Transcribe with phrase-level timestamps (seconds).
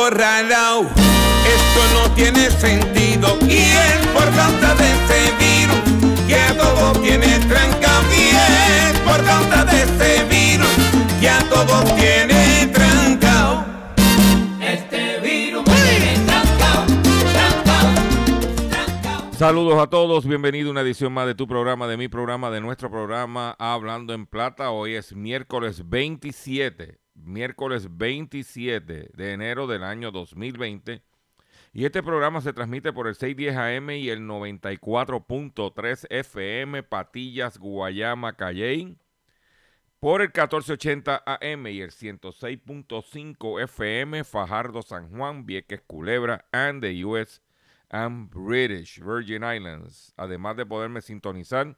[0.07, 6.57] Vivimos acorralados, esto no tiene sentido y es por causa de ese virus que a
[6.57, 8.03] todo tiene trancado.
[8.11, 10.69] Y es por causa de ese virus
[11.19, 13.65] que a todo tiene trancado.
[14.61, 16.85] Este virus tiene trancao,
[17.33, 19.33] trancao, trancao.
[19.33, 22.61] Saludos a todos, bienvenido a una edición más de tu programa, de mi programa, de
[22.61, 24.71] nuestro programa Hablando en Plata.
[24.71, 31.01] Hoy es miércoles 27, miércoles 27 de enero del año 2020.
[31.73, 38.33] Y este programa se transmite por el 610 AM y el 94.3 FM, Patillas, Guayama,
[38.33, 38.97] Calley.
[39.99, 47.03] Por el 1480 AM y el 106.5 FM, Fajardo, San Juan, Vieques, Culebra, and the
[47.03, 47.41] US
[47.89, 51.77] and British Virgin Islands, además de poderme sintonizar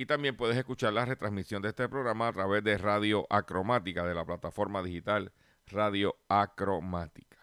[0.00, 4.14] y también puedes escuchar la retransmisión de este programa a través de Radio Acromática, de
[4.14, 5.30] la plataforma digital
[5.66, 7.36] Radio Acromática.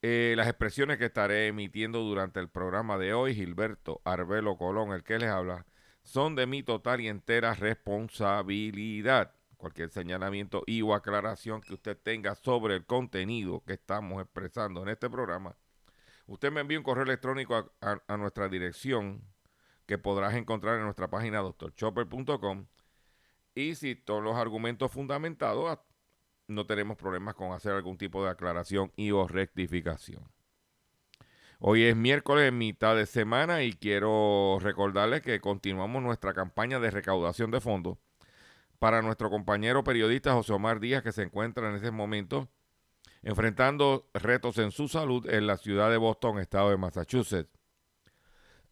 [0.00, 5.04] Eh, las expresiones que estaré emitiendo durante el programa de hoy, Gilberto Arbelo Colón, el
[5.04, 5.66] que les habla,
[6.02, 9.34] son de mi total y entera responsabilidad.
[9.58, 14.88] Cualquier señalamiento y o aclaración que usted tenga sobre el contenido que estamos expresando en
[14.88, 15.54] este programa,
[16.28, 19.35] usted me envía un correo electrónico a, nuestra dirección
[19.86, 22.66] que podrás encontrar en nuestra página drchopper.com
[23.54, 25.82] y si todos los argumentos fundamentados, a-
[26.48, 30.22] no tenemos problemas con hacer algún tipo de aclaración y o rectificación.
[31.58, 37.50] Hoy es miércoles, mitad de semana, y quiero recordarles que continuamos nuestra campaña de recaudación
[37.50, 37.96] de fondos
[38.78, 42.48] para nuestro compañero periodista José Omar Díaz, que se encuentra en ese momento
[43.22, 47.55] enfrentando retos en su salud en la ciudad de Boston, estado de Massachusetts.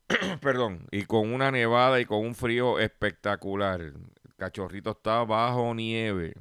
[0.40, 3.80] Perdón, y con una nevada y con un frío espectacular.
[3.80, 3.94] El
[4.36, 6.34] cachorrito está bajo nieve.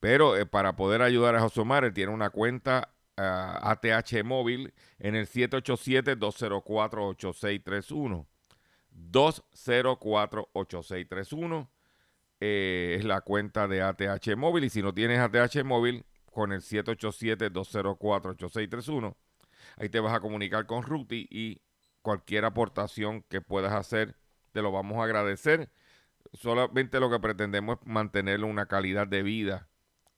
[0.00, 5.14] Pero eh, para poder ayudar a José Omar, tiene una cuenta ah, ATH móvil en
[5.14, 8.26] el 787-204-8631.
[9.12, 11.68] 204-8631
[12.40, 14.64] eh, es la cuenta de ATH móvil.
[14.64, 19.14] Y si no tienes ATH móvil, con el 787-204-8631,
[19.76, 21.60] ahí te vas a comunicar con Ruti y
[22.02, 24.16] cualquier aportación que puedas hacer,
[24.52, 25.70] te lo vamos a agradecer.
[26.32, 29.68] Solamente lo que pretendemos es mantenerle una calidad de vida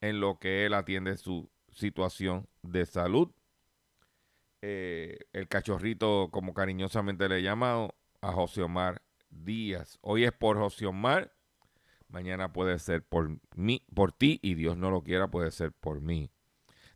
[0.01, 3.31] en lo que él atiende su situación de salud.
[4.61, 9.99] Eh, el cachorrito, como cariñosamente le he llamado, a José Omar Díaz.
[10.01, 11.35] Hoy es por José Omar,
[12.09, 16.01] mañana puede ser por mí, por ti, y Dios no lo quiera, puede ser por
[16.01, 16.31] mí.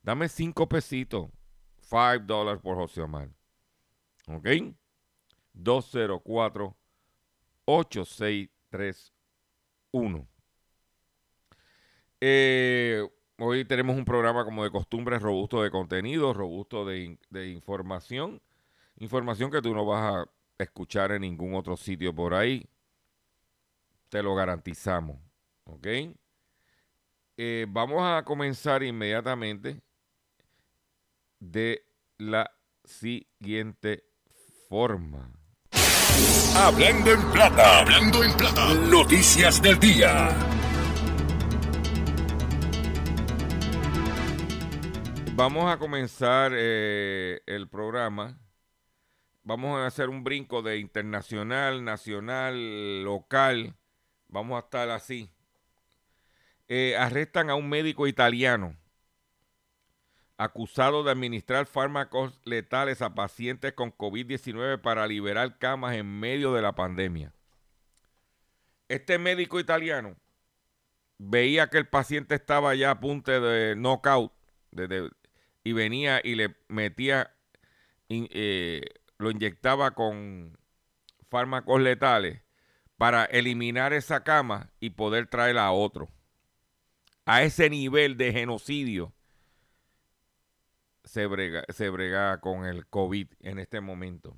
[0.02, 1.28] Dame cinco pesitos,
[1.78, 3.30] five dólares por José Omar.
[4.26, 4.46] ¿Ok?
[5.52, 6.76] 204
[7.64, 10.28] 8631.
[12.20, 13.08] Eh,
[13.38, 18.40] hoy tenemos un programa como de costumbre robusto de contenido, robusto de, de información.
[18.98, 22.68] Información que tú no vas a escuchar en ningún otro sitio por ahí.
[24.08, 25.18] Te lo garantizamos.
[25.64, 25.86] ¿Ok?
[27.36, 29.82] Eh, vamos a comenzar inmediatamente
[31.38, 31.86] de
[32.16, 32.50] la
[32.84, 34.05] siguiente
[34.68, 35.32] forma.
[36.56, 38.74] Hablando en plata, hablando en plata.
[38.74, 40.28] Noticias del día.
[45.34, 48.38] Vamos a comenzar eh, el programa
[49.46, 53.76] vamos a hacer un brinco de internacional, nacional, local.
[54.28, 55.30] Vamos a estar así.
[56.68, 58.76] Eh, arrestan a un médico italiano
[60.38, 66.62] acusado de administrar fármacos letales a pacientes con COVID-19 para liberar camas en medio de
[66.62, 67.32] la pandemia.
[68.88, 70.16] Este médico italiano
[71.18, 74.32] veía que el paciente estaba ya a punto de knockout
[75.64, 77.34] y venía y le metía,
[78.08, 78.82] eh,
[79.18, 80.58] lo inyectaba con
[81.30, 82.42] fármacos letales
[82.96, 86.08] para eliminar esa cama y poder traerla a otro.
[87.24, 89.15] A ese nivel de genocidio
[91.06, 94.36] se brega, se brega con el COVID en este momento.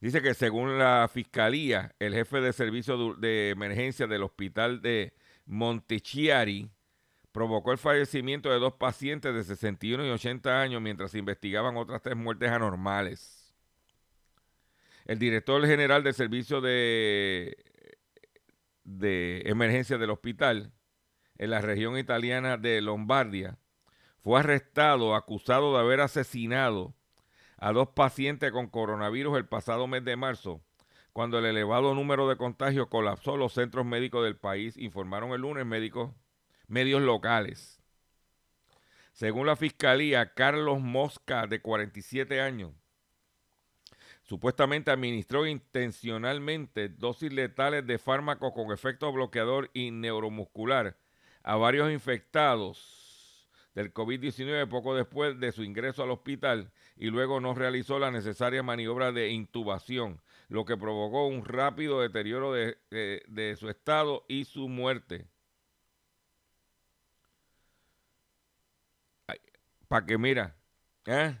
[0.00, 5.12] Dice que según la fiscalía, el jefe de servicio de emergencia del hospital de
[5.46, 6.70] Montechiari
[7.32, 12.02] provocó el fallecimiento de dos pacientes de 61 y 80 años mientras se investigaban otras
[12.02, 13.54] tres muertes anormales.
[15.06, 17.56] El director general del servicio de,
[18.84, 20.72] de emergencia del hospital
[21.38, 23.59] en la región italiana de Lombardia
[24.22, 26.94] fue arrestado acusado de haber asesinado
[27.56, 30.60] a dos pacientes con coronavirus el pasado mes de marzo,
[31.12, 35.66] cuando el elevado número de contagios colapsó los centros médicos del país, informaron el lunes
[35.66, 36.12] médicos,
[36.68, 37.80] medios locales.
[39.12, 42.72] Según la fiscalía, Carlos Mosca, de 47 años,
[44.22, 50.96] supuestamente administró intencionalmente dosis letales de fármacos con efecto bloqueador y neuromuscular
[51.42, 53.09] a varios infectados
[53.74, 58.62] del COVID-19 poco después de su ingreso al hospital y luego no realizó la necesaria
[58.62, 64.68] maniobra de intubación, lo que provocó un rápido deterioro de, de su estado y su
[64.68, 65.26] muerte.
[69.88, 70.54] Para que mira,
[71.06, 71.36] ¿eh?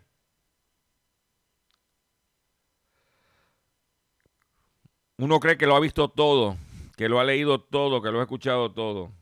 [5.18, 6.56] Uno cree que lo ha visto todo,
[6.96, 9.12] que lo ha leído todo, que lo ha escuchado todo.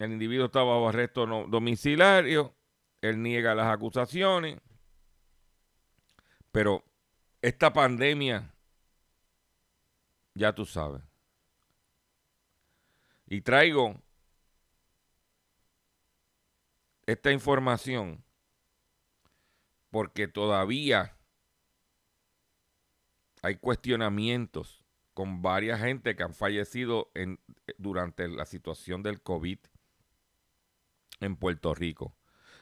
[0.00, 2.54] El individuo está bajo arresto domiciliario,
[3.02, 4.58] él niega las acusaciones,
[6.50, 6.82] pero
[7.42, 8.50] esta pandemia,
[10.34, 11.02] ya tú sabes.
[13.26, 14.00] Y traigo
[17.04, 18.24] esta información
[19.90, 21.14] porque todavía
[23.42, 24.82] hay cuestionamientos
[25.12, 27.12] con varias gente que han fallecido
[27.76, 29.58] durante la situación del COVID
[31.20, 32.16] en Puerto Rico.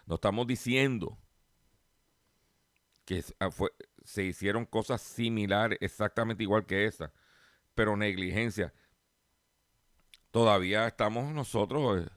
[0.07, 1.19] No estamos diciendo
[3.05, 3.51] que ah,
[4.05, 7.13] se hicieron cosas similares, exactamente igual que esa,
[7.75, 8.73] pero negligencia.
[10.31, 12.11] Todavía estamos nosotros eh,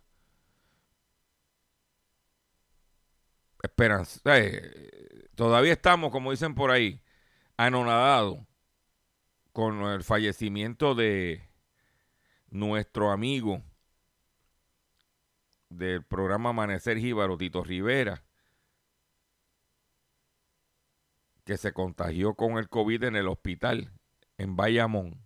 [3.64, 7.02] esperanza, eh, todavía estamos, como dicen por ahí,
[7.58, 8.40] anonadados
[9.54, 11.50] con el fallecimiento de
[12.50, 13.64] nuestro amigo
[15.72, 18.24] del programa Amanecer Jíbaro, Tito Rivera,
[21.46, 23.92] que se contagió con el COVID en el hospital
[24.38, 25.26] en Bayamón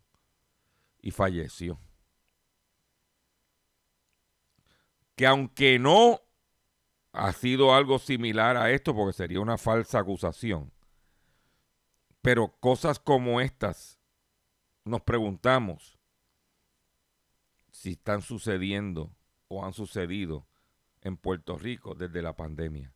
[1.01, 1.79] y falleció.
[5.15, 6.21] Que aunque no
[7.11, 10.71] ha sido algo similar a esto, porque sería una falsa acusación,
[12.21, 13.99] pero cosas como estas,
[14.83, 15.97] nos preguntamos
[17.71, 19.14] si están sucediendo
[19.47, 20.47] o han sucedido
[21.01, 22.91] en Puerto Rico desde la pandemia.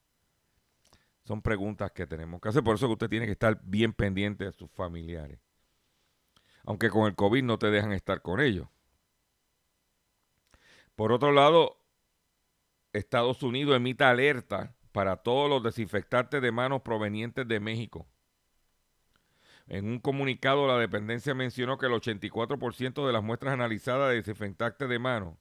[1.24, 4.46] Son preguntas que tenemos que hacer, por eso que usted tiene que estar bien pendiente
[4.46, 5.40] de sus familiares.
[6.64, 8.68] Aunque con el COVID no te dejan estar con ellos.
[10.96, 11.78] Por otro lado,
[12.94, 18.08] Estados Unidos emite alerta para todos los desinfectantes de manos provenientes de México.
[19.68, 24.90] En un comunicado, la dependencia mencionó que el 84% de las muestras analizadas de desinfectantes
[24.90, 25.38] de manos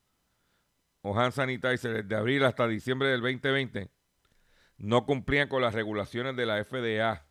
[1.08, 3.90] o hand sanitizer desde abril hasta diciembre del 2020
[4.76, 7.26] no cumplían con las regulaciones de la FDA.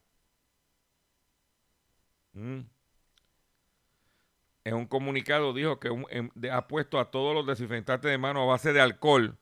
[2.33, 2.61] Mm.
[4.65, 8.45] En un comunicado dijo que em- ha puesto a todos los desinfectantes de mano a
[8.45, 9.37] base de alcohol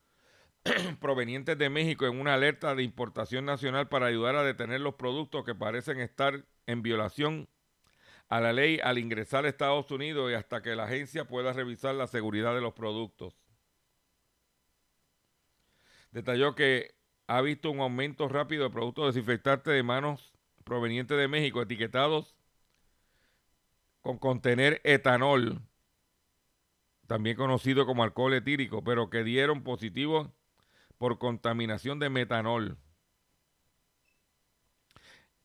[0.99, 5.45] provenientes de México en una alerta de importación nacional para ayudar a detener los productos
[5.45, 7.47] que parecen estar en violación
[8.27, 11.95] a la ley al ingresar a Estados Unidos y hasta que la agencia pueda revisar
[11.95, 13.44] la seguridad de los productos.
[16.15, 16.95] Detalló que
[17.27, 20.31] ha visto un aumento rápido de productos desinfectantes de manos
[20.63, 22.37] provenientes de México etiquetados
[23.99, 25.61] con contener etanol,
[27.05, 30.33] también conocido como alcohol etílico, pero que dieron positivo
[30.97, 32.77] por contaminación de metanol.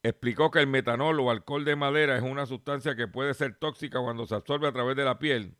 [0.05, 4.01] explicó que el metanol o alcohol de madera es una sustancia que puede ser tóxica
[4.01, 5.57] cuando se absorbe a través de la piel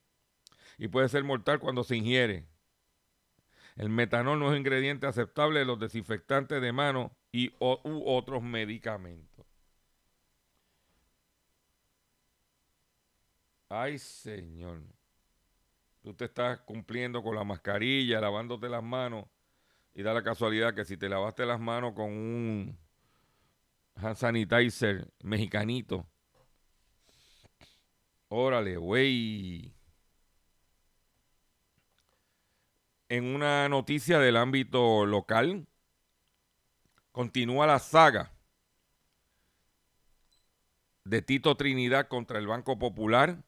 [0.79, 2.50] y puede ser mortal cuando se ingiere.
[3.81, 9.47] El metanol no es ingrediente aceptable en los desinfectantes de mano y u otros medicamentos.
[13.71, 14.83] Ay, señor.
[16.03, 19.25] Tú te estás cumpliendo con la mascarilla, lavándote las manos
[19.95, 22.79] y da la casualidad que si te lavaste las manos con un
[23.95, 26.07] hand sanitizer mexicanito,
[28.29, 29.80] órale, güey.
[33.11, 35.67] En una noticia del ámbito local,
[37.11, 38.31] continúa la saga
[41.05, 43.43] de Tito Trinidad contra el Banco Popular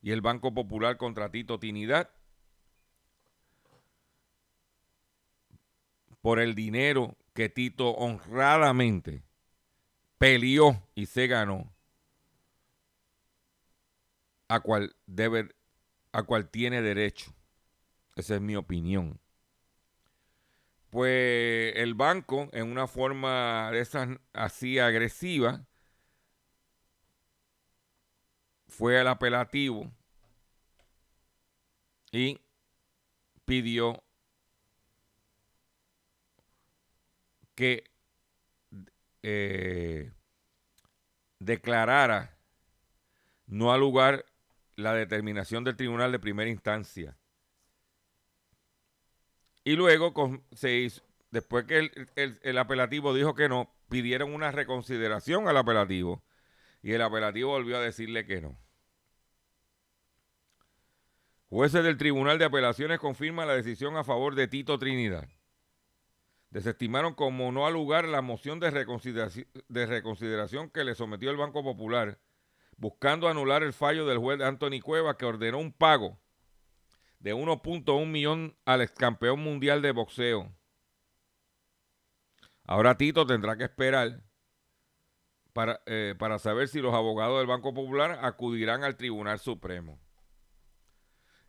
[0.00, 2.08] y el Banco Popular contra Tito Trinidad
[6.22, 9.24] por el dinero que Tito honradamente
[10.18, 11.74] peleó y se ganó
[14.46, 15.52] a cual debe
[16.12, 17.34] a cual tiene derecho.
[18.20, 19.18] Esa es mi opinión.
[20.90, 25.64] Pues el banco, en una forma de esas así agresiva,
[28.68, 29.90] fue al apelativo
[32.12, 32.38] y
[33.46, 34.02] pidió
[37.54, 37.84] que
[39.22, 40.12] eh,
[41.38, 42.36] declarara
[43.46, 44.26] no al lugar
[44.76, 47.16] la determinación del tribunal de primera instancia.
[49.70, 50.42] Y luego, con-
[51.30, 56.24] después que el, el- el apelativo dijo que no, pidieron una reconsideración al apelativo.
[56.82, 58.58] Y el apelativo volvió a decirle que no.
[61.50, 65.28] Jueces del Tribunal de Apelaciones confirman la decisión a favor de Tito Trinidad.
[66.50, 71.36] Desestimaron como no al lugar la moción de reconsideraci- de reconsideración que le sometió el
[71.36, 72.18] Banco Popular,
[72.76, 76.18] buscando anular el fallo del juez Anthony Cueva que ordenó un pago
[77.20, 80.52] de 1.1 millón al ex campeón mundial de boxeo.
[82.64, 84.22] Ahora Tito tendrá que esperar
[85.52, 90.00] para, eh, para saber si los abogados del Banco Popular acudirán al Tribunal Supremo.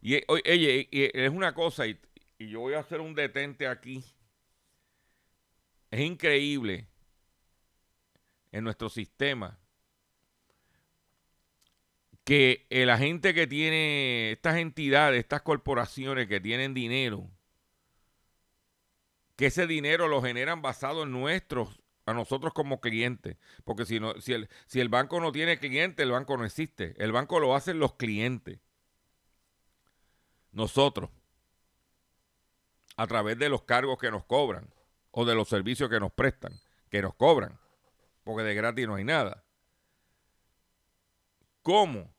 [0.01, 1.99] Y oye, es una cosa, y,
[2.37, 4.03] y yo voy a hacer un detente aquí.
[5.91, 6.87] Es increíble
[8.51, 9.60] en nuestro sistema
[12.23, 17.29] que la gente que tiene estas entidades, estas corporaciones que tienen dinero,
[19.35, 23.37] que ese dinero lo generan basado en nuestros, a nosotros como clientes.
[23.63, 26.93] Porque si, no, si, el, si el banco no tiene cliente, el banco no existe.
[26.97, 28.59] El banco lo hacen los clientes.
[30.51, 31.09] Nosotros.
[32.97, 34.71] A través de los cargos que nos cobran
[35.11, 36.53] o de los servicios que nos prestan,
[36.89, 37.57] que nos cobran.
[38.23, 39.43] Porque de gratis no hay nada.
[41.61, 42.13] ¿Cómo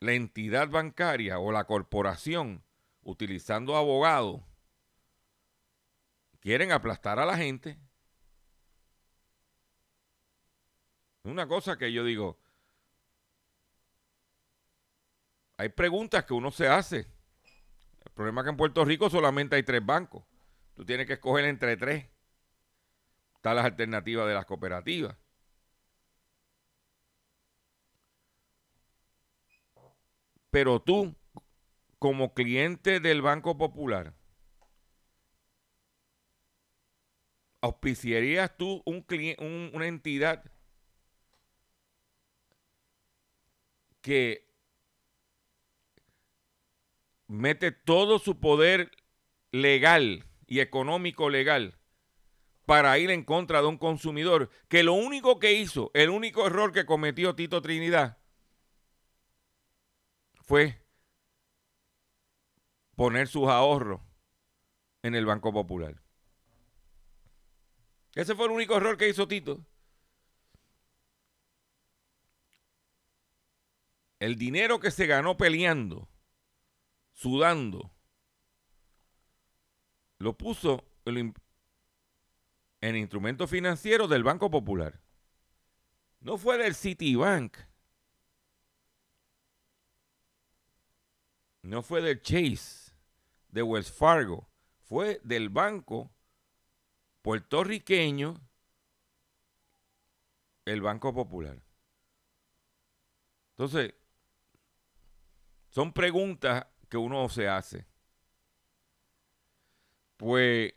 [0.00, 2.62] la entidad bancaria o la corporación,
[3.02, 4.42] utilizando abogados,
[6.40, 7.78] quieren aplastar a la gente?
[11.22, 12.38] Una cosa que yo digo,
[15.56, 17.06] hay preguntas que uno se hace.
[18.04, 20.24] El problema es que en Puerto Rico solamente hay tres bancos.
[20.74, 22.06] Tú tienes que escoger entre tres.
[23.36, 25.16] Están las alternativas de las cooperativas.
[30.52, 31.16] Pero tú,
[31.98, 34.12] como cliente del Banco Popular,
[37.62, 40.44] ¿auspiciarías tú una entidad
[44.02, 44.46] que
[47.28, 48.90] mete todo su poder
[49.52, 51.78] legal y económico legal
[52.66, 56.72] para ir en contra de un consumidor que lo único que hizo, el único error
[56.72, 58.21] que cometió Tito Trinidad
[60.52, 60.84] fue
[62.94, 64.02] poner sus ahorros
[65.02, 66.02] en el Banco Popular.
[68.14, 69.64] Ese fue el único error que hizo Tito.
[74.20, 76.06] El dinero que se ganó peleando,
[77.14, 77.90] sudando,
[80.18, 81.32] lo puso en,
[82.82, 85.00] en instrumentos financieros del Banco Popular.
[86.20, 87.56] No fue del Citibank.
[91.62, 92.92] No fue del Chase,
[93.48, 94.48] de Wells Fargo.
[94.82, 96.10] Fue del banco
[97.22, 98.40] puertorriqueño,
[100.64, 101.62] el Banco Popular.
[103.52, 103.94] Entonces,
[105.70, 107.86] son preguntas que uno se hace.
[110.16, 110.74] Pues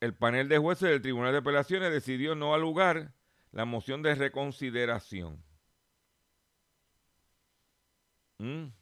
[0.00, 3.14] el panel de jueces del Tribunal de Apelaciones decidió no alugar
[3.52, 5.42] la moción de reconsideración.
[8.42, 8.72] Mm.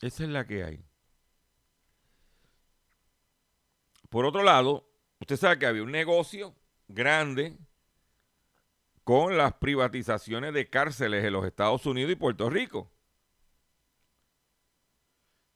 [0.00, 0.84] Esa es la que hay.
[4.08, 4.88] Por otro lado,
[5.18, 6.54] usted sabe que había un negocio
[6.86, 7.58] grande
[9.02, 12.92] con las privatizaciones de cárceles en los Estados Unidos y Puerto Rico.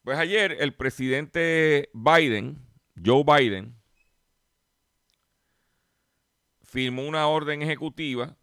[0.03, 2.67] Pues ayer el presidente Biden,
[3.03, 3.81] Joe Biden,
[6.73, 8.35] firmó una orden ejecutiva,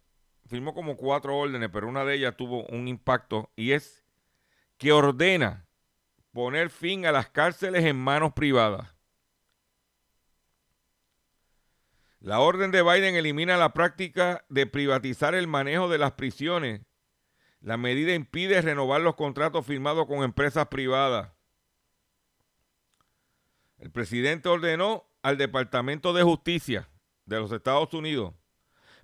[0.47, 4.05] firmó como cuatro órdenes, pero una de ellas tuvo un impacto y es
[4.77, 5.67] que ordena
[6.31, 8.95] poner fin a las cárceles en manos privadas.
[12.21, 16.83] La orden de Biden elimina la práctica de privatizar el manejo de las prisiones.
[17.59, 21.33] La medida impide renovar los contratos firmados con empresas privadas.
[23.77, 26.90] El presidente ordenó al Departamento de Justicia
[27.35, 28.33] de los Estados Unidos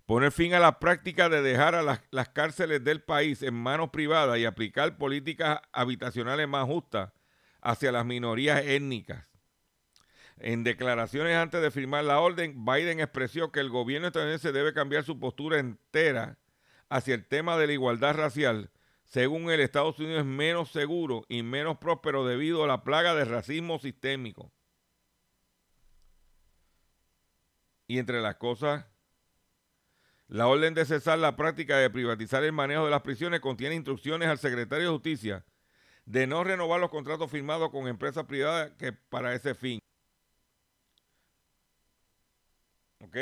[0.08, 3.90] poner fin a la práctica de dejar a las, las cárceles del país en manos
[3.90, 7.12] privadas y aplicar políticas habitacionales más justas
[7.62, 9.26] hacia las minorías étnicas.
[10.40, 15.04] En declaraciones antes de firmar la orden, Biden expresó que el gobierno estadounidense debe cambiar
[15.04, 16.38] su postura entera
[16.90, 18.72] hacia el tema de la igualdad racial.
[19.04, 23.26] Según el Estados Unidos es menos seguro y menos próspero debido a la plaga de
[23.26, 24.54] racismo sistémico.
[27.88, 28.86] Y entre las cosas,
[30.28, 34.28] la orden de cesar la práctica de privatizar el manejo de las prisiones contiene instrucciones
[34.28, 35.46] al secretario de Justicia
[36.06, 39.80] de no renovar los contratos firmados con empresas privadas que para ese fin.
[43.00, 43.16] ¿Ok?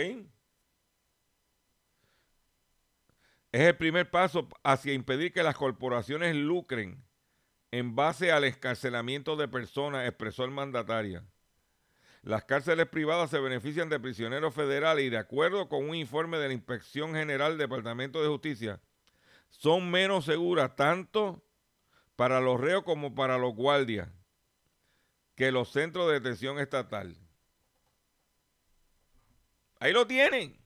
[3.52, 7.04] Es el primer paso hacia impedir que las corporaciones lucren
[7.72, 11.24] en base al escarcelamiento de personas, expresó el mandatario.
[12.26, 16.48] Las cárceles privadas se benefician de prisioneros federales y de acuerdo con un informe de
[16.48, 18.82] la Inspección General del Departamento de Justicia,
[19.52, 21.44] son menos seguras tanto
[22.16, 24.10] para los reos como para los guardias
[25.36, 27.16] que los centros de detención estatal.
[29.80, 30.58] Ahí lo tienen.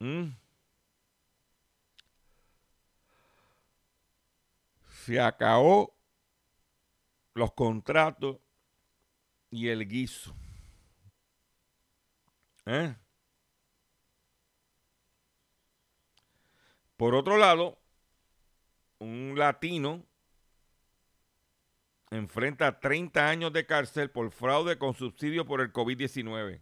[0.00, 0.39] Mm.
[5.10, 5.98] Se acabó
[7.34, 8.38] los contratos
[9.50, 10.36] y el guiso.
[12.64, 12.94] ¿Eh?
[16.96, 17.80] Por otro lado,
[19.00, 20.06] un latino
[22.12, 26.60] enfrenta 30 años de cárcel por fraude con subsidio por el COVID-19.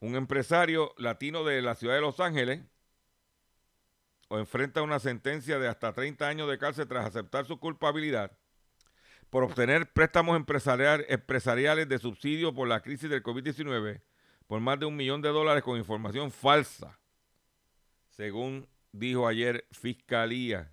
[0.00, 2.64] Un empresario latino de la ciudad de Los Ángeles
[4.32, 8.32] o enfrenta una sentencia de hasta 30 años de cárcel tras aceptar su culpabilidad
[9.28, 14.00] por obtener préstamos empresarial, empresariales de subsidio por la crisis del COVID-19
[14.46, 16.98] por más de un millón de dólares con información falsa,
[18.08, 20.72] según dijo ayer Fiscalía.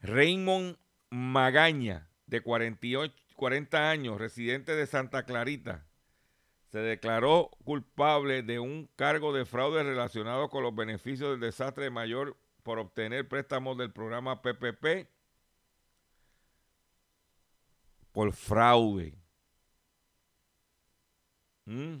[0.00, 0.76] Raymond
[1.10, 5.85] Magaña, de 48, 40 años, residente de Santa Clarita,
[6.72, 12.36] se declaró culpable de un cargo de fraude relacionado con los beneficios del desastre mayor
[12.62, 15.08] por obtener préstamos del programa PPP
[18.12, 19.14] por fraude.
[21.66, 21.98] ¿Mm?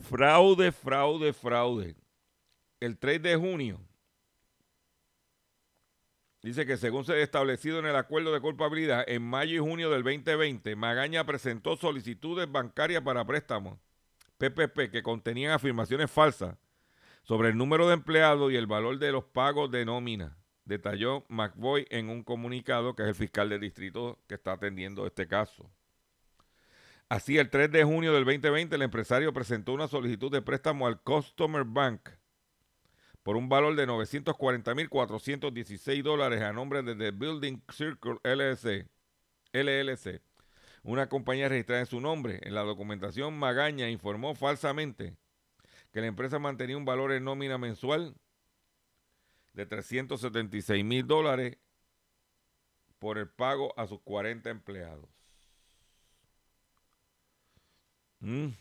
[0.00, 1.96] Fraude, fraude, fraude.
[2.80, 3.87] El 3 de junio
[6.42, 9.90] dice que según se ha establecido en el acuerdo de culpabilidad, en mayo y junio
[9.90, 13.78] del 2020, Magaña presentó solicitudes bancarias para préstamos
[14.38, 16.56] PPP que contenían afirmaciones falsas
[17.22, 21.86] sobre el número de empleados y el valor de los pagos de nómina, detalló McBoy
[21.90, 25.70] en un comunicado que es el fiscal del distrito que está atendiendo este caso.
[27.08, 31.00] Así, el 3 de junio del 2020, el empresario presentó una solicitud de préstamo al
[31.00, 32.10] Customer Bank
[33.28, 38.88] por un valor de 940.416 dólares a nombre de The Building Circle LLC,
[39.52, 40.22] LLC,
[40.82, 42.40] una compañía registrada en su nombre.
[42.44, 45.14] En la documentación, Magaña informó falsamente
[45.92, 48.14] que la empresa mantenía un valor en nómina mensual
[49.52, 51.58] de 376 mil dólares
[52.98, 55.04] por el pago a sus 40 empleados.
[58.20, 58.52] Mm.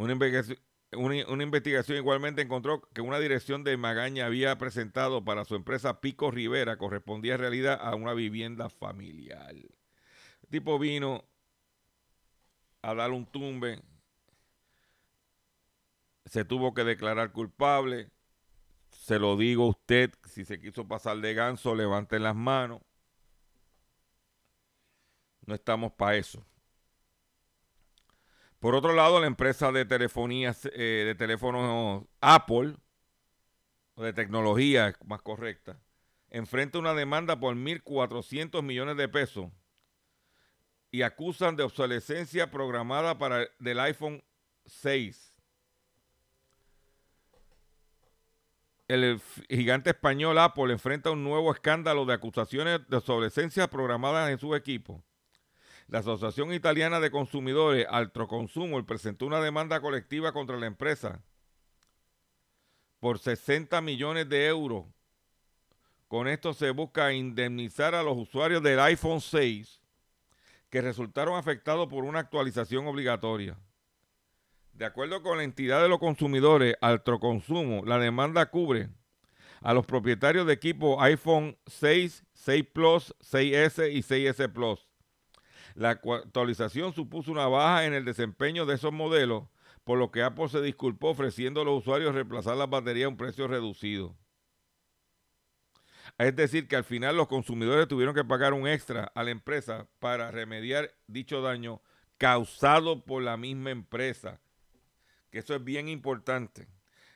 [0.00, 6.30] Una, investigación, igualmente encontró que una dirección de Magaña había presentado para su empresa Pico
[6.30, 9.54] Rivera correspondía en realidad a una vivienda familiar.
[9.54, 11.28] El tipo vino
[12.80, 13.82] a dar un tumbe,
[16.24, 18.10] se tuvo que declarar culpable.
[18.88, 22.80] Se lo digo a usted, si se quiso pasar de ganso, levanten las manos.
[25.44, 26.42] No estamos para eso.
[28.60, 32.76] Por otro lado, la empresa de telefonía, eh, de teléfonos Apple,
[33.94, 35.80] o de tecnología más correcta,
[36.28, 39.50] enfrenta una demanda por 1.400 millones de pesos
[40.90, 44.22] y acusan de obsolescencia programada para del iPhone
[44.66, 45.34] 6.
[48.88, 54.54] El gigante español Apple enfrenta un nuevo escándalo de acusaciones de obsolescencia programadas en su
[54.54, 55.02] equipo.
[55.90, 61.20] La Asociación Italiana de Consumidores, Altroconsumo, presentó una demanda colectiva contra la empresa
[63.00, 64.84] por 60 millones de euros.
[66.06, 69.82] Con esto se busca indemnizar a los usuarios del iPhone 6
[70.68, 73.58] que resultaron afectados por una actualización obligatoria.
[74.72, 78.90] De acuerdo con la entidad de los consumidores, Altroconsumo, la demanda cubre
[79.60, 84.89] a los propietarios de equipos iPhone 6, 6 Plus, 6S y 6S Plus.
[85.74, 89.44] La actualización supuso una baja en el desempeño de esos modelos,
[89.84, 93.16] por lo que Apple se disculpó ofreciendo a los usuarios reemplazar las baterías a un
[93.16, 94.16] precio reducido.
[96.18, 99.88] Es decir, que al final los consumidores tuvieron que pagar un extra a la empresa
[99.98, 101.80] para remediar dicho daño
[102.18, 104.40] causado por la misma empresa.
[105.30, 106.68] Que eso es bien importante.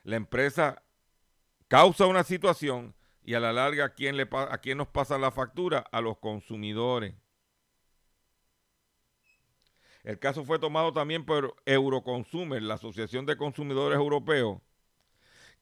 [0.02, 0.82] La empresa
[1.68, 5.30] causa una situación y a la larga, ¿a quién, le, a quién nos pasa la
[5.30, 5.84] factura?
[5.92, 7.14] A los consumidores.
[10.04, 14.60] El caso fue tomado también por Euroconsumer, la Asociación de Consumidores Europeos,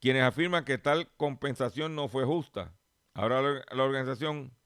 [0.01, 2.75] quienes afirman que tal compensación no fue justa
[3.15, 4.57] Ahora la organización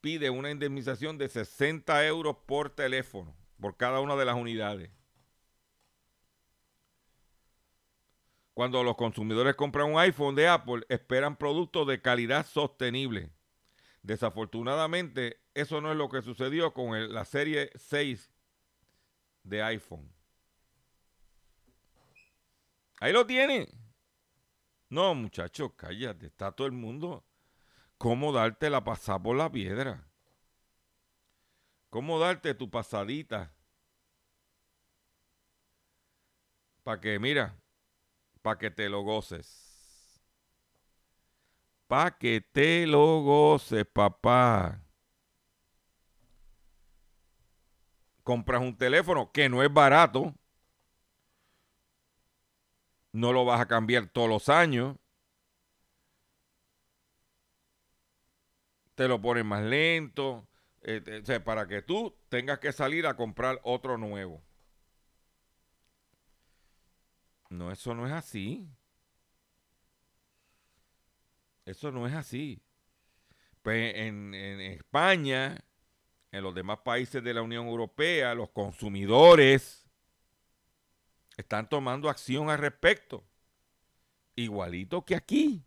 [0.00, 4.90] pide una indemnización de 60 euros por teléfono, por cada una de las unidades.
[8.52, 13.30] Cuando los consumidores compran un iPhone de Apple, esperan productos de calidad sostenible.
[14.02, 18.33] Desafortunadamente, eso no es lo que sucedió con la serie 6
[19.44, 20.10] de iPhone.
[23.00, 23.68] Ahí lo tiene.
[24.88, 26.26] No, muchachos, cállate.
[26.26, 27.24] Está todo el mundo.
[27.98, 30.08] ¿Cómo darte la pasada por la piedra?
[31.90, 33.52] ¿Cómo darte tu pasadita?
[36.82, 37.56] Para que, mira,
[38.42, 40.20] para que te lo goces.
[41.86, 44.83] Para que te lo goces, papá.
[48.24, 50.34] Compras un teléfono que no es barato
[53.14, 54.96] no lo vas a cambiar todos los años.
[58.96, 60.48] Te lo pones más lento,
[60.82, 61.00] eh,
[61.44, 64.42] para que tú tengas que salir a comprar otro nuevo.
[67.50, 68.68] No, eso no es así.
[71.64, 72.60] Eso no es así.
[73.62, 75.64] Pues en España,
[76.34, 79.86] en los demás países de la Unión Europea, los consumidores
[81.36, 83.24] están tomando acción al respecto.
[84.34, 85.64] Igualito que aquí.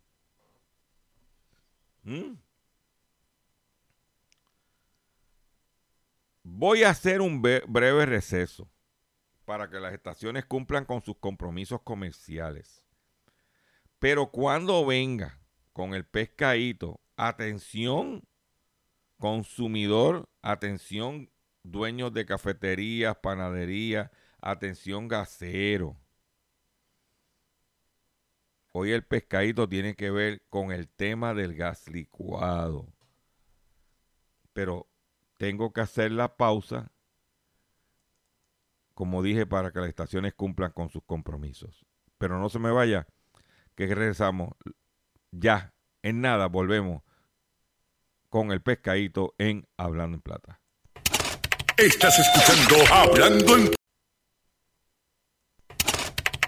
[2.03, 2.33] ¿Mm?
[6.43, 8.69] Voy a hacer un breve receso
[9.45, 12.83] para que las estaciones cumplan con sus compromisos comerciales.
[13.99, 15.39] Pero cuando venga
[15.71, 18.26] con el pescadito, atención
[19.17, 21.29] consumidor, atención
[21.63, 24.09] dueños de cafeterías, panaderías,
[24.41, 25.97] Atención gasero.
[28.71, 32.87] Hoy el pescadito tiene que ver con el tema del gas licuado.
[34.53, 34.87] Pero
[35.37, 36.91] tengo que hacer la pausa,
[38.93, 41.85] como dije, para que las estaciones cumplan con sus compromisos.
[42.17, 43.07] Pero no se me vaya,
[43.75, 44.53] que regresamos
[45.31, 47.03] ya, en nada, volvemos
[48.29, 50.59] con el pescadito en Hablando en Plata.
[51.77, 53.71] Estás escuchando Hablando en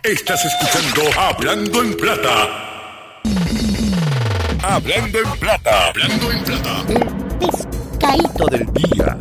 [0.04, 3.22] Estás escuchando Hablando en Plata.
[4.63, 5.88] Hablando en Plata.
[5.89, 6.86] Hablando en Plata.
[7.89, 9.18] pescadito del día.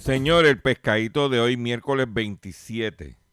[0.00, 3.23] Señor, el pescadito de hoy, miércoles 27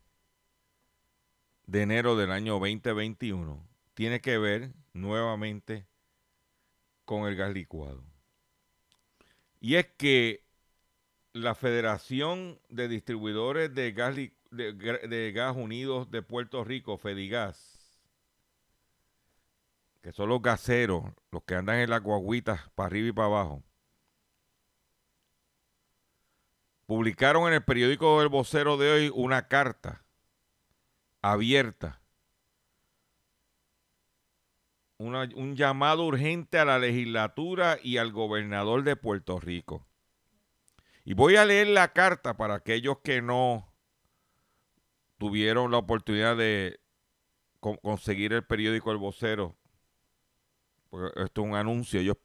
[1.71, 5.87] de enero del año 2021, tiene que ver nuevamente
[7.05, 8.03] con el gas licuado.
[9.61, 10.43] Y es que
[11.31, 14.17] la Federación de Distribuidores de Gas,
[14.51, 18.01] de, Unidos de Puerto Rico, Fedigas,
[20.01, 23.63] que son los gaseros, los que andan en las guaguitas para arriba y para abajo,
[26.85, 30.00] publicaron en el periódico El Vocero de hoy una carta
[31.21, 32.01] abierta,
[34.97, 39.87] una- un llamado urgente a la legislatura y al gobernador de Puerto Rico.
[41.03, 43.73] Y voy a leer la carta para aquellos que no
[45.17, 46.79] tuvieron la oportunidad de
[47.59, 49.55] con- conseguir el periódico El Vocero.
[50.89, 52.17] Porque esto es un anuncio, ellos,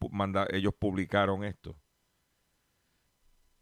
[0.50, 1.76] ellos publicaron esto.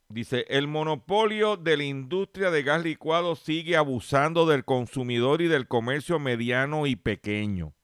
[0.08, 5.66] Dice, el monopolio de la industria de gas licuado sigue abusando del consumidor y del
[5.66, 7.74] comercio mediano y pequeño.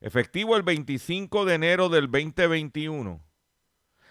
[0.00, 3.22] Efectivo el 25 de enero del 2021,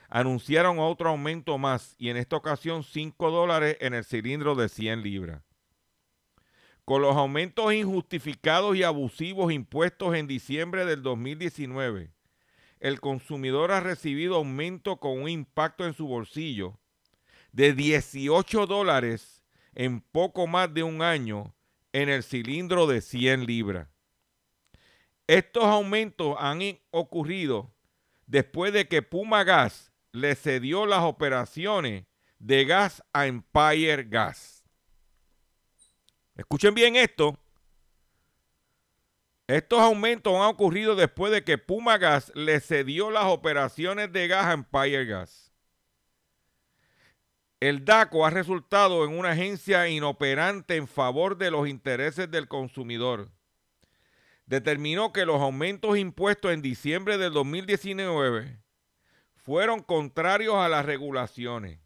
[0.09, 5.03] anunciaron otro aumento más y en esta ocasión 5 dólares en el cilindro de 100
[5.03, 5.43] libras.
[6.85, 12.14] Con los aumentos injustificados y abusivos impuestos en diciembre del 2019,
[12.85, 16.77] el consumidor ha recibido aumento con un impacto en su bolsillo
[17.51, 19.43] de 18 dólares
[19.73, 21.55] en poco más de un año
[21.93, 23.87] en el cilindro de 100 libras.
[25.25, 26.59] Estos aumentos han
[26.91, 27.73] ocurrido
[28.27, 32.05] después de que Puma Gas le cedió las operaciones
[32.37, 34.63] de gas a Empire Gas.
[36.35, 37.39] Escuchen bien esto.
[39.47, 44.47] Estos aumentos han ocurrido después de que Puma Gas le cedió las operaciones de gas
[44.47, 45.53] a Empire Gas.
[47.59, 53.29] El DACO ha resultado en una agencia inoperante en favor de los intereses del consumidor.
[54.47, 58.59] Determinó que los aumentos impuestos en diciembre del 2019
[59.35, 61.79] fueron contrarios a las regulaciones.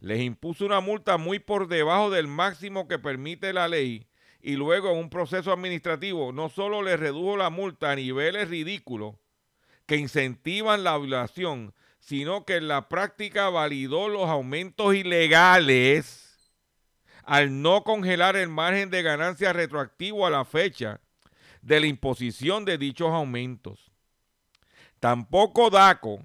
[0.00, 4.08] Les impuso una multa muy por debajo del máximo que permite la ley
[4.48, 9.16] y luego en un proceso administrativo no solo les redujo la multa a niveles ridículos
[9.84, 16.50] que incentivan la violación, sino que en la práctica validó los aumentos ilegales
[17.24, 21.02] al no congelar el margen de ganancia retroactivo a la fecha
[21.60, 23.92] de la imposición de dichos aumentos.
[24.98, 26.24] Tampoco DACO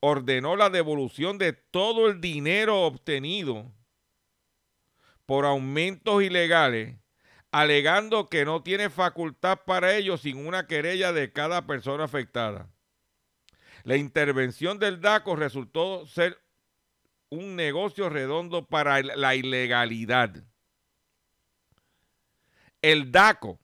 [0.00, 3.64] ordenó la devolución de todo el dinero obtenido
[5.24, 6.99] por aumentos ilegales,
[7.52, 12.70] alegando que no tiene facultad para ello sin una querella de cada persona afectada.
[13.82, 16.38] La intervención del DACO resultó ser
[17.30, 20.44] un negocio redondo para la ilegalidad.
[22.82, 23.60] El DACO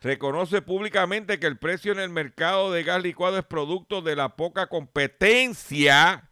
[0.00, 4.36] reconoce públicamente que el precio en el mercado de gas licuado es producto de la
[4.36, 6.30] poca competencia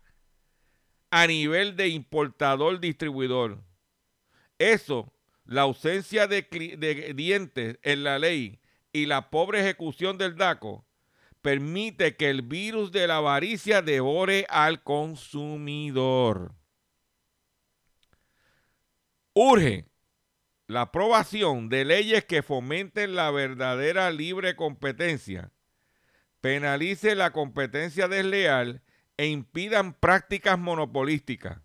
[1.10, 3.62] a nivel de importador-distribuidor.
[4.58, 5.12] Eso,
[5.48, 6.42] la ausencia de,
[7.16, 8.60] dientes en la ley
[8.92, 10.86] y la pobre ejecución del DACO
[11.40, 16.54] permite que el virus de la avaricia devore al consumidor.
[19.32, 19.86] Urge
[20.66, 25.50] la aprobación de leyes que fomenten la verdadera libre competencia,
[26.42, 28.82] penalice la competencia desleal
[29.16, 31.62] e impidan prácticas monopolísticas.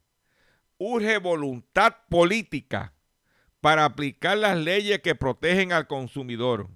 [0.77, 2.93] Urge voluntad política
[3.63, 6.69] para aplicar las leyes que protegen al consumidor.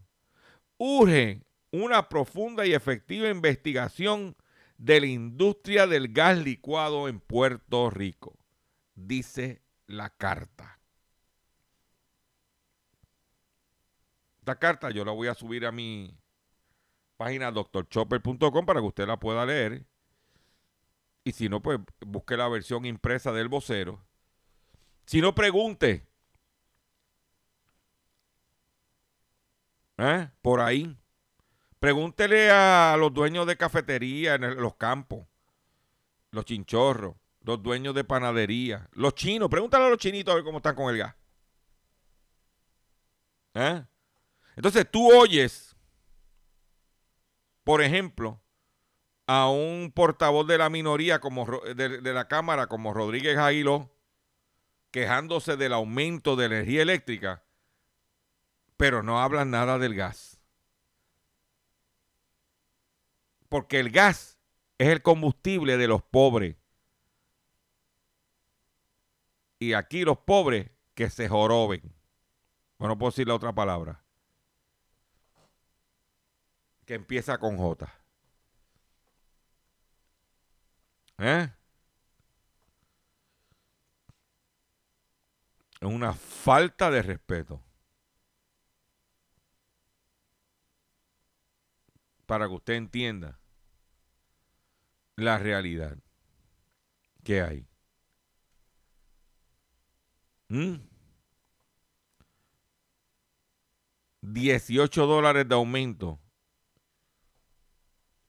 [0.78, 4.38] Urge una profunda y efectiva investigación
[4.78, 8.40] de la industria del gas licuado en Puerto Rico,
[8.96, 10.80] dice la carta.
[14.40, 16.18] Esta carta yo la voy a subir a mi
[17.18, 19.86] página doctorchopper.com para que usted la pueda leer.
[21.26, 24.02] Y si no, pues busque la versión impresa del vocero.
[25.06, 26.07] Si no, pregunte.
[29.98, 30.30] ¿Eh?
[30.42, 30.98] Por ahí.
[31.80, 35.28] Pregúntele a los dueños de cafetería en los campos,
[36.32, 39.50] los chinchorros, los dueños de panadería, los chinos.
[39.50, 41.16] Pregúntale a los chinitos a ver cómo están con el gas.
[43.54, 43.84] ¿Eh?
[44.56, 45.76] Entonces tú oyes,
[47.64, 48.42] por ejemplo,
[49.28, 53.92] a un portavoz de la minoría como de, de la Cámara como Rodríguez Aguiló
[54.92, 57.44] quejándose del aumento de energía eléctrica,
[58.78, 60.40] pero no hablan nada del gas.
[63.50, 64.38] Porque el gas
[64.78, 66.56] es el combustible de los pobres.
[69.60, 71.82] Y aquí los pobres que se joroben.
[72.78, 74.04] Bueno, puedo decir la otra palabra.
[76.86, 77.92] Que empieza con J.
[81.18, 81.50] ¿Eh?
[85.80, 87.67] Es una falta de respeto.
[92.28, 93.40] Para que usted entienda
[95.16, 95.98] la realidad
[97.24, 97.68] que hay.
[100.50, 100.76] ¿Mm?
[104.22, 106.20] 18 dólares de aumento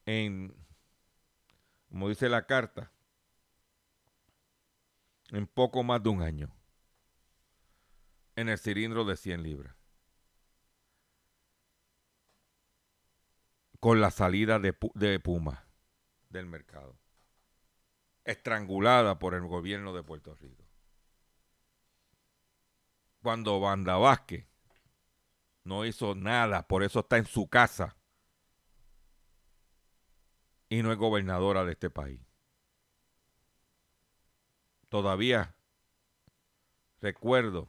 [0.06, 0.54] en,
[1.88, 2.92] como dice la carta,
[5.30, 6.54] en poco más de un año
[8.36, 9.77] en el cilindro de 100 libras.
[13.80, 15.64] Con la salida de, Pu- de Puma
[16.30, 16.98] del mercado.
[18.24, 20.64] Estrangulada por el gobierno de Puerto Rico.
[23.22, 24.46] Cuando Banda Vázquez
[25.64, 27.96] no hizo nada, por eso está en su casa
[30.68, 32.20] y no es gobernadora de este país.
[34.88, 35.54] Todavía
[37.00, 37.68] recuerdo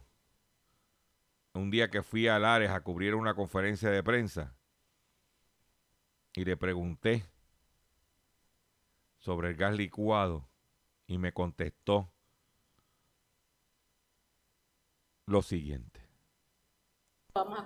[1.52, 4.54] un día que fui a Lares a cubrir una conferencia de prensa
[6.34, 7.24] y le pregunté
[9.18, 10.48] sobre el gas licuado
[11.06, 12.12] y me contestó
[15.26, 16.00] lo siguiente.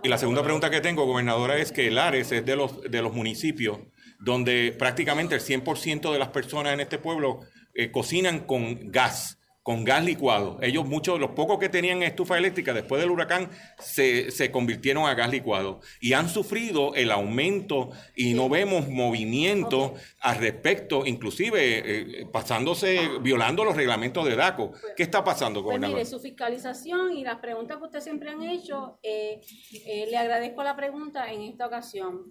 [0.03, 3.15] Y la segunda pregunta que tengo, gobernadora, es que Lares es de los, de los
[3.15, 3.79] municipios
[4.19, 7.41] donde prácticamente el 100% de las personas en este pueblo
[7.75, 10.59] eh, cocinan con gas, con gas licuado.
[10.61, 13.49] Ellos, muchos, los pocos que tenían estufa eléctrica después del huracán,
[13.79, 19.95] se, se convirtieron a gas licuado y han sufrido el aumento y no vemos movimiento
[20.21, 24.73] al respecto, inclusive eh, pasándose, violando los reglamentos de DACO.
[24.95, 25.97] ¿Qué está pasando, Pues gobernador?
[25.97, 29.41] mire, su fiscalización y las preguntas que ustedes siempre han hecho, eh,
[29.87, 32.31] eh, le agradezco la pregunta en esta ocasión.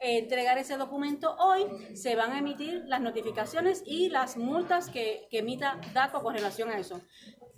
[0.00, 5.38] entregar ese documento hoy, se van a emitir las notificaciones y las multas que, que
[5.38, 7.00] emita DACO con relación a eso.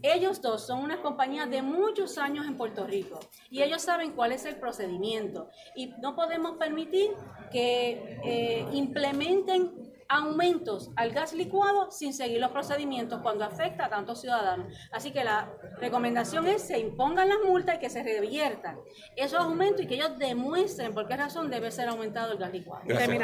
[0.03, 4.33] Ellos dos son unas compañías de muchos años en Puerto Rico y ellos saben cuál
[4.33, 7.11] es el procedimiento y no podemos permitir
[7.53, 14.21] que eh, implementen aumentos al gas licuado sin seguir los procedimientos cuando afecta a tantos
[14.21, 14.75] ciudadanos.
[14.91, 18.77] Así que la recomendación es se impongan las multas y que se reviertan
[19.17, 22.83] esos aumentos y que ellos demuestren por qué razón debe ser aumentado el gas licuado.
[22.85, 23.23] Gracias.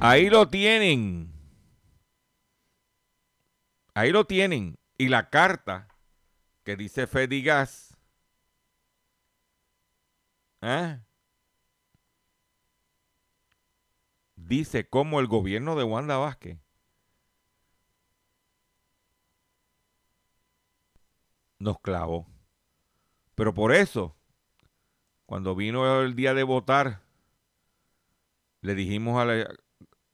[0.00, 1.32] Ahí lo tienen.
[3.94, 4.74] Ahí lo tienen.
[4.98, 5.88] Y la carta
[6.64, 7.96] que dice Fedigas.
[10.62, 10.98] ¿eh?
[14.46, 16.60] Dice cómo el gobierno de Wanda Vázquez
[21.58, 22.28] nos clavó.
[23.34, 24.14] Pero por eso,
[25.26, 27.02] cuando vino el día de votar,
[28.60, 29.52] le dijimos a la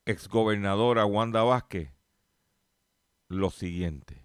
[0.06, 1.92] exgobernadora Wanda Vázquez
[3.28, 4.24] lo siguiente.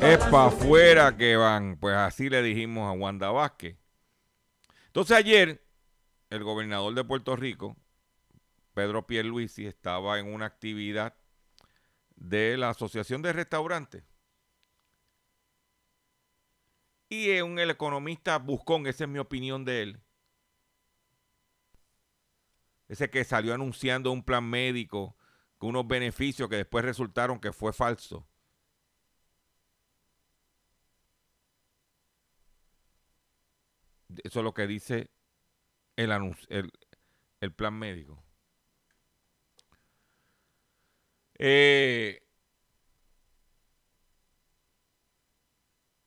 [0.00, 1.76] Es para afuera que van.
[1.76, 3.76] Pues así le dijimos a Wanda Vázquez.
[4.86, 5.64] Entonces ayer,
[6.30, 7.76] el gobernador de Puerto Rico,
[8.74, 11.16] Pedro Pierluisi, estaba en una actividad
[12.14, 14.04] de la Asociación de Restaurantes.
[17.08, 20.00] Y un el economista buscón, esa es mi opinión de él.
[22.86, 25.16] Ese que salió anunciando un plan médico
[25.58, 28.29] con unos beneficios que después resultaron que fue falso.
[34.24, 35.10] Eso es lo que dice
[35.96, 36.12] el,
[36.48, 36.72] el,
[37.40, 38.22] el plan médico.
[41.38, 42.20] Eh,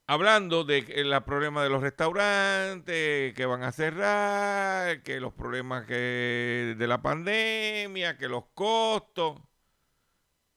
[0.08, 5.86] hablando de que el problema de los restaurantes que van a cerrar, que los problemas
[5.86, 9.40] que de la pandemia, que los costos.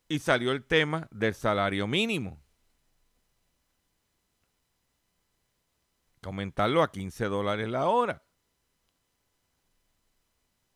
[0.09, 2.40] y salió el tema del salario mínimo.
[6.27, 8.22] Aumentarlo a 15 dólares la hora.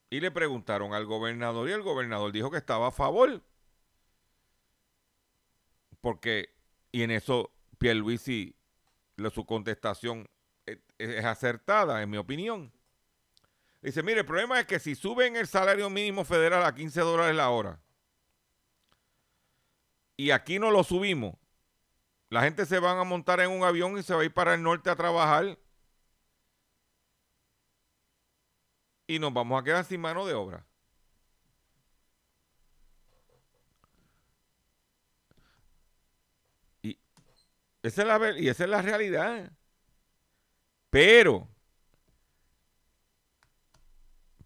[0.09, 3.43] Y le preguntaron al gobernador y el gobernador dijo que estaba a favor.
[6.01, 6.55] Porque,
[6.91, 8.57] y en eso Pierluisi,
[9.33, 10.29] su contestación
[10.67, 12.73] es, es acertada, en mi opinión.
[13.83, 17.37] Dice, mire, el problema es que si suben el salario mínimo federal a 15 dólares
[17.37, 17.81] la hora
[20.21, 21.35] y aquí no lo subimos,
[22.31, 24.55] la gente se van a montar en un avión y se va a ir para
[24.55, 25.59] el norte a trabajar
[29.09, 30.65] y nos vamos a quedar sin mano de obra.
[36.83, 36.97] Y
[37.83, 39.51] esa es la, y esa es la realidad.
[40.91, 41.49] Pero,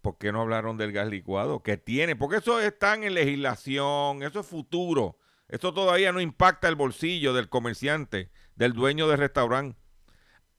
[0.01, 1.61] ¿por qué no hablaron del gas licuado?
[1.61, 5.19] Que tiene, porque eso está en legislación, eso es futuro.
[5.47, 9.79] Eso todavía no impacta el bolsillo del comerciante, del dueño del restaurante.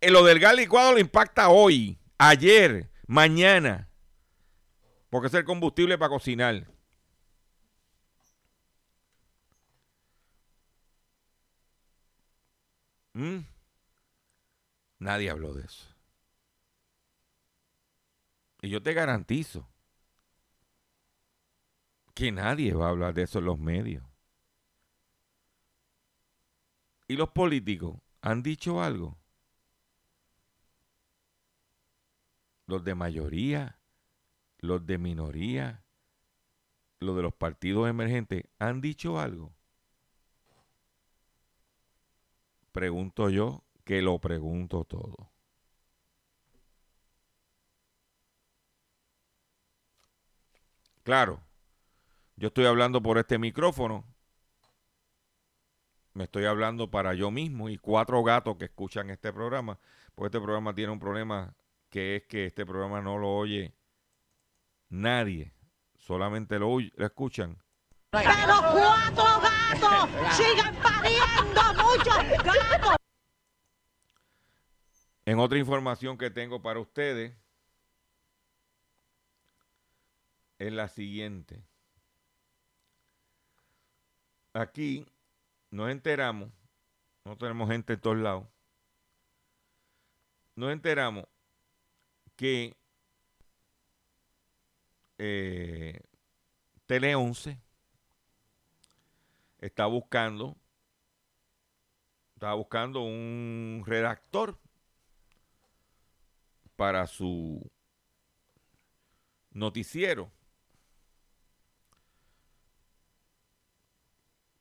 [0.00, 3.88] Eh, Lo del gas licuado lo impacta hoy, ayer, mañana,
[5.10, 6.68] porque es el combustible para cocinar.
[13.14, 13.46] ¿Mm?
[14.98, 15.86] Nadie habló de eso.
[18.62, 19.68] Y yo te garantizo
[22.14, 24.04] que nadie va a hablar de eso en los medios.
[27.08, 29.18] ¿Y los políticos han dicho algo?
[32.66, 33.80] Los de mayoría,
[34.58, 35.84] los de minoría,
[37.00, 39.54] los de los partidos emergentes, ¿han dicho algo?
[42.72, 45.32] Pregunto yo que lo pregunto todo.
[51.04, 51.40] Claro,
[52.36, 54.04] yo estoy hablando por este micrófono.
[56.16, 59.78] Me estoy hablando para yo mismo y cuatro gatos que escuchan este programa.
[60.14, 61.54] Porque este programa tiene un problema
[61.90, 63.74] que es que este programa no lo oye
[64.88, 65.52] nadie.
[65.98, 67.58] Solamente lo, escuchan
[68.12, 72.96] Pero cuatro gatos sigan pariendo muchos gatos.
[75.26, 77.34] En otra información que tengo para ustedes
[80.58, 81.62] es la siguiente.
[84.54, 85.06] Aquí
[85.76, 86.50] nos enteramos,
[87.26, 88.46] no tenemos gente en todos lados,
[90.54, 91.26] nos enteramos
[92.34, 92.74] que
[95.18, 96.00] eh,
[96.86, 97.60] Tele 11
[99.58, 100.56] está buscando,
[102.36, 104.58] está buscando un redactor
[106.74, 107.70] para su
[109.50, 110.32] noticiero.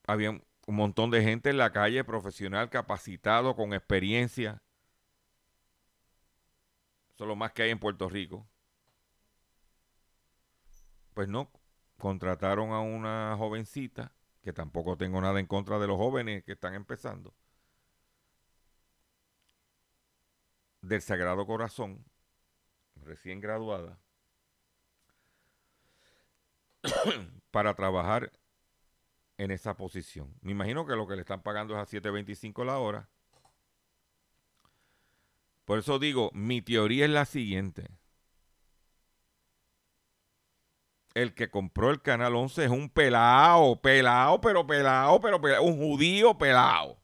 [0.08, 4.62] Había un montón de gente en la calle, profesional, capacitado, con experiencia.
[7.14, 8.48] Eso es lo más que hay en Puerto Rico.
[11.14, 11.52] Pues no,
[11.98, 16.74] contrataron a una jovencita, que tampoco tengo nada en contra de los jóvenes que están
[16.74, 17.34] empezando,
[20.82, 22.06] del Sagrado Corazón,
[22.96, 24.00] recién graduada,
[27.52, 28.32] para trabajar
[29.38, 30.34] en esa posición.
[30.42, 33.10] Me imagino que lo que le están pagando es a 7.25 la hora.
[35.66, 37.90] Por eso digo, mi teoría es la siguiente.
[41.16, 45.78] El que compró el Canal 11 es un pelao, pelao, pero pelao, pero pelao, un
[45.78, 47.00] judío pelao.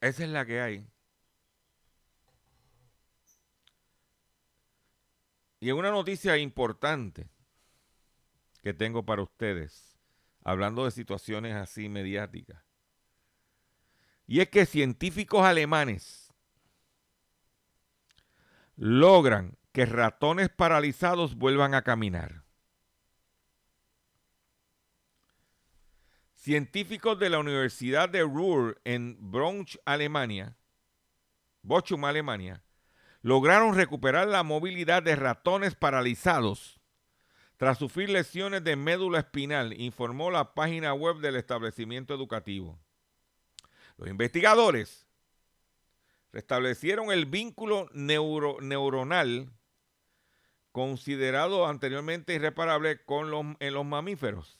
[0.00, 0.86] Esa es la que hay.
[5.64, 7.30] Y en una noticia importante
[8.62, 9.98] que tengo para ustedes,
[10.42, 12.62] hablando de situaciones así mediáticas,
[14.26, 16.30] y es que científicos alemanes
[18.76, 22.44] logran que ratones paralizados vuelvan a caminar.
[26.34, 30.58] Científicos de la Universidad de Ruhr en Braunschweig, Alemania,
[31.62, 32.62] Bochum, Alemania,
[33.24, 36.78] lograron recuperar la movilidad de ratones paralizados
[37.56, 42.78] tras sufrir lesiones de médula espinal, informó la página web del establecimiento educativo.
[43.96, 45.06] Los investigadores
[46.32, 49.50] restablecieron el vínculo neuro- neuronal
[50.70, 54.58] considerado anteriormente irreparable con los, en los mamíferos.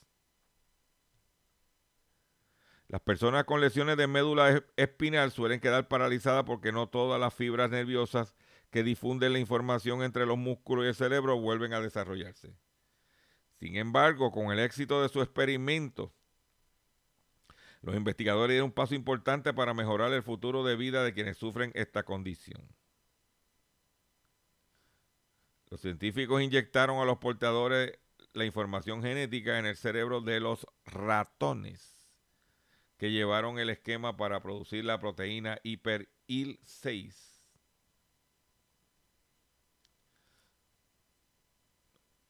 [2.88, 7.34] Las personas con lesiones de médula es- espinal suelen quedar paralizadas porque no todas las
[7.34, 8.34] fibras nerviosas
[8.74, 12.56] que difunden la información entre los músculos y el cerebro vuelven a desarrollarse.
[13.60, 16.12] Sin embargo, con el éxito de su experimento,
[17.82, 21.70] los investigadores dieron un paso importante para mejorar el futuro de vida de quienes sufren
[21.76, 22.66] esta condición.
[25.70, 27.96] Los científicos inyectaron a los portadores
[28.32, 32.10] la información genética en el cerebro de los ratones
[32.96, 37.33] que llevaron el esquema para producir la proteína hiperil 6.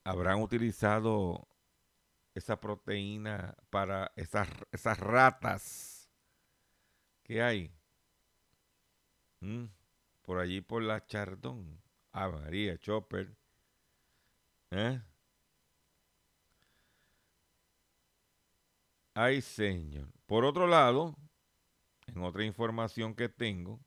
[0.04, 1.48] Habrán utilizado
[2.34, 6.10] esa proteína para esas, esas ratas
[7.22, 7.74] que hay
[10.22, 11.80] por allí por la Chardón.
[12.12, 13.36] Ah, María Chopper.
[14.70, 15.00] ¿Eh?
[19.14, 20.08] Ay, señor.
[20.26, 21.16] Por otro lado,
[22.06, 23.80] en otra información que tengo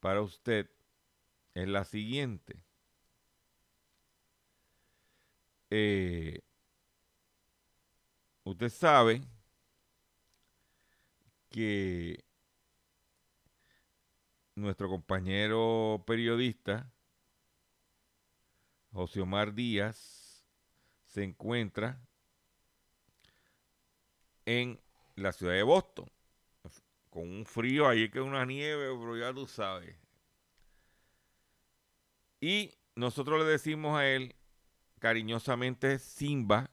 [0.00, 0.70] para usted
[1.54, 2.64] es la siguiente.
[5.74, 6.38] Eh,
[8.44, 9.22] usted sabe
[11.48, 12.22] que
[14.54, 16.92] nuestro compañero periodista
[18.92, 20.44] José Omar Díaz
[21.06, 21.98] se encuentra
[24.44, 24.78] en
[25.16, 26.10] la ciudad de Boston
[27.08, 29.96] con un frío ahí que una nieve, pero ya tú sabes.
[32.42, 34.36] Y nosotros le decimos a él
[35.02, 36.70] cariñosamente Simba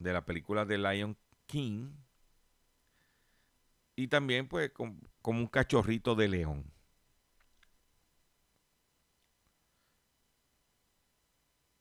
[0.00, 1.16] de la película de Lion
[1.46, 1.92] King
[3.96, 6.72] y también pues com- como un cachorrito de león.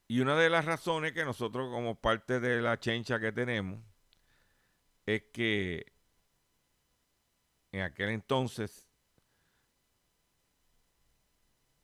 [0.09, 3.79] Y una de las razones que nosotros como parte de la chencha que tenemos
[5.05, 5.85] es que
[7.71, 8.83] en aquel entonces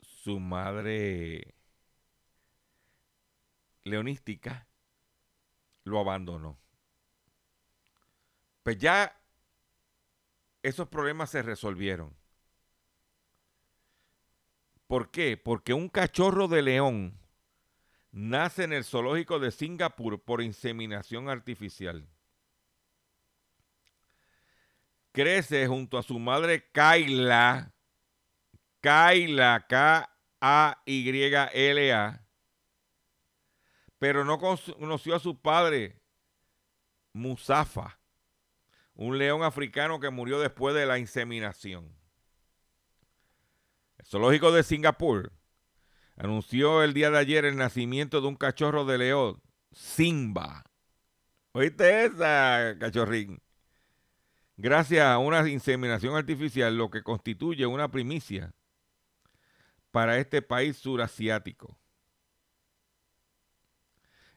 [0.01, 1.55] su madre
[3.83, 4.67] leonística
[5.83, 6.57] lo abandonó.
[8.63, 9.19] Pues ya
[10.61, 12.15] esos problemas se resolvieron.
[14.87, 15.37] ¿Por qué?
[15.37, 17.19] Porque un cachorro de león
[18.11, 22.07] nace en el zoológico de Singapur por inseminación artificial.
[25.11, 27.73] Crece junto a su madre Kayla,
[28.81, 30.13] Kayla, K-A-Y-L-A,
[34.03, 35.97] pero no con- conoció a su padre,
[37.13, 38.01] Musafa,
[38.95, 41.95] un león africano que murió después de la inseminación.
[43.97, 45.31] El zoológico de Singapur
[46.17, 49.41] anunció el día de ayer el nacimiento de un cachorro de león,
[49.71, 50.65] Simba.
[51.53, 53.41] ¿Oíste esa, cachorrín?
[54.57, 58.53] Gracias a una inseminación artificial, lo que constituye una primicia
[59.91, 61.79] para este país surasiático.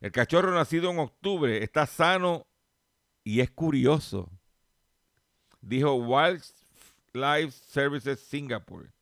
[0.07, 2.47] El cachorro nacido en octubre está sano
[3.25, 4.31] y es curioso,
[5.61, 8.93] dijo Wildlife Services Singapore,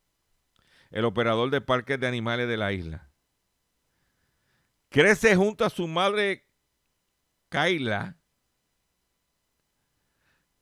[0.89, 3.07] el operador de parques de animales de la isla.
[4.89, 6.47] Crece junto a su madre
[7.49, 8.17] Kayla,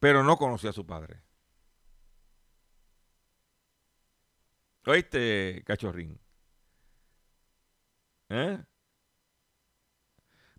[0.02, 1.24] pero no conoció a su padre.
[4.86, 6.20] ¿Oíste, cachorrín?
[8.28, 8.62] ¿Eh?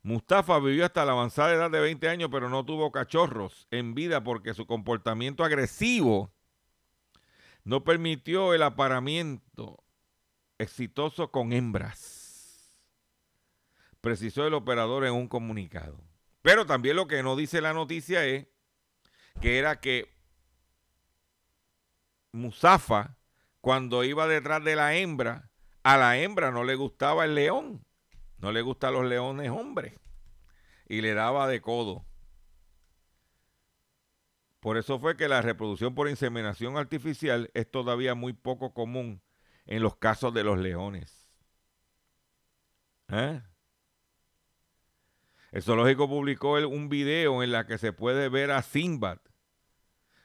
[0.05, 4.23] Mustafa vivió hasta la avanzada edad de 20 años, pero no tuvo cachorros en vida
[4.23, 6.31] porque su comportamiento agresivo
[7.65, 9.83] no permitió el aparamiento
[10.59, 12.85] exitoso con hembras.
[14.03, 15.99] Precisó el operador en un comunicado.
[16.43, 18.47] Pero también lo que no dice la noticia es
[19.41, 20.15] que era que
[22.31, 23.17] Musafa,
[23.63, 25.49] cuando iba detrás de la hembra,
[25.83, 27.83] a la hembra no le gustaba el león.
[28.39, 29.99] No le gustan los leones hombres.
[30.87, 32.05] Y le daba de codo.
[34.61, 39.23] Por eso fue que la reproducción por inseminación artificial es todavía muy poco común
[39.67, 41.31] en los casos de los leones.
[43.09, 43.43] ¿Eh?
[45.53, 49.19] El zoológico publicó un video en la que se puede ver a Sinbad,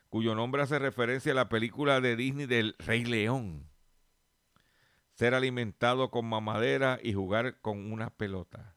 [0.07, 3.68] cuyo nombre hace referencia a la película de Disney del Rey León.
[5.19, 8.73] Ser alimentado con mamadera y jugar con una pelota.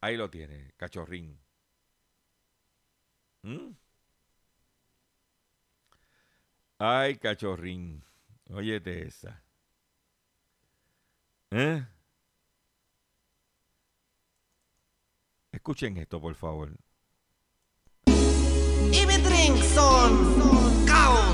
[0.00, 1.38] Ahí lo tiene, cachorrín.
[3.42, 3.72] ¿Mm?
[6.78, 8.02] Ay, cachorrín.
[8.48, 9.44] Óyete esa.
[11.50, 11.86] ¿Eh?
[15.52, 16.70] Escuchen esto, por favor.
[18.06, 21.33] Y mi drink son caos,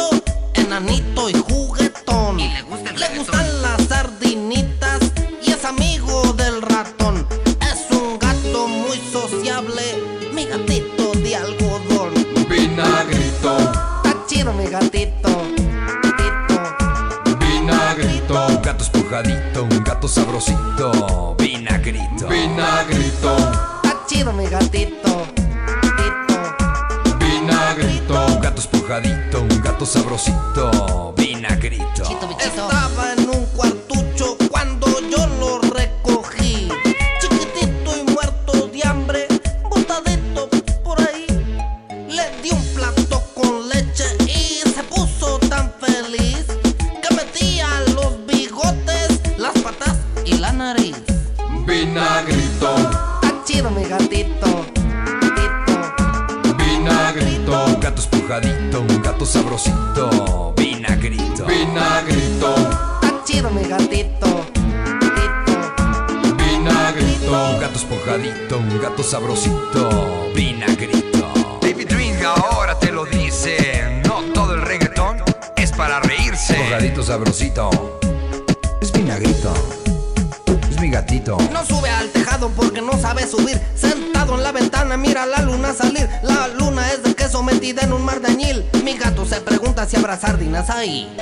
[29.85, 31.00] sabrosito,
[80.81, 81.37] mi gatito.
[81.53, 83.61] No sube al tejado porque no sabe subir.
[83.75, 86.09] Sentado en la ventana mira la luna salir.
[86.23, 88.65] La luna es de queso metida en un mar de añil.
[88.83, 91.15] Mi gato se pregunta si habrá sardinas ahí.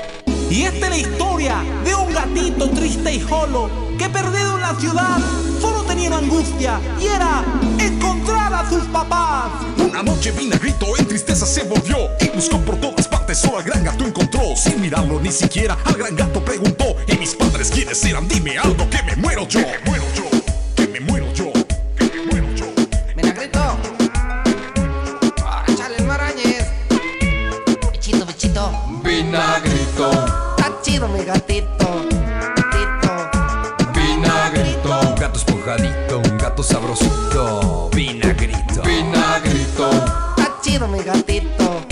[0.50, 4.76] Y esta es la historia de un gatito triste y solo que perdido en la
[4.76, 5.18] ciudad
[5.60, 7.44] solo tenía una angustia y era
[7.80, 9.52] encontrar a sus papás.
[9.78, 13.84] Una noche vinagrito en tristeza se volvió y buscó por todas partes, solo al gran
[13.84, 14.56] gato encontró.
[14.56, 18.28] Sin mirarlo ni siquiera, al gran gato preguntó: ¿Y mis padres quiénes eran?
[18.28, 19.62] Dime algo que me muero yo.
[19.62, 20.26] Que me muero yo.
[20.76, 21.54] Que me muero yo.
[21.96, 22.66] Que me muero yo.
[23.16, 23.60] Vinagrito.
[25.46, 26.68] Ahora échale el marañez.
[27.92, 28.72] Bichito, bichito.
[29.04, 30.12] vinagrito,
[30.58, 31.79] Está chido mi gatito.
[41.10, 41.86] Mi gatito.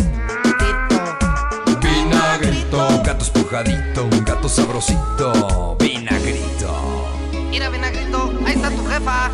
[1.82, 7.07] vinagrito, Un gato esponjadito, un gato sabrosito, vinagrito.
[7.49, 9.32] Mira, Vinagrito, ahí está tu jefa.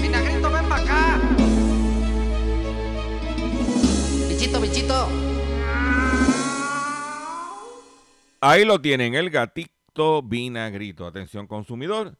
[0.00, 1.20] Vinagrito, ven para acá.
[4.28, 5.08] Bichito, bichito.
[8.40, 11.06] Ahí lo tienen, el gatito vinagrito.
[11.06, 12.19] Atención consumidor.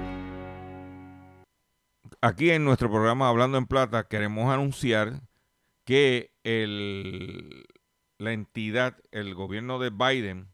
[2.21, 5.21] Aquí en nuestro programa Hablando en Plata queremos anunciar
[5.85, 7.65] que el,
[8.19, 10.53] la entidad, el gobierno de Biden,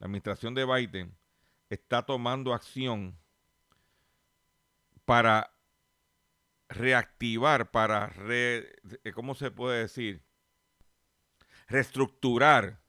[0.00, 1.16] la administración de Biden,
[1.70, 3.16] está tomando acción
[5.04, 5.52] para
[6.68, 10.24] reactivar, para, re- eh, ¿cómo se puede decir?
[11.68, 12.80] Reestructurar,